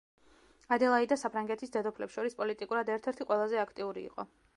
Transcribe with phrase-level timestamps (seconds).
[0.77, 4.27] ადელაიდა საფრანგეთის დედოფლებს შორის პოლიტიკურად ერთ-ერთი ყველაზე აქტიური იყო.